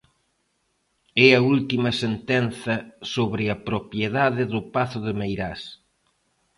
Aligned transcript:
É 1.27 1.29
a 1.35 1.41
última 1.55 1.91
sentenza 2.03 2.75
sobre 3.13 3.43
a 3.53 3.57
propiedade 3.67 4.43
do 4.53 4.61
pazo 4.75 4.99
de 5.05 5.13
Meirás. 5.19 5.61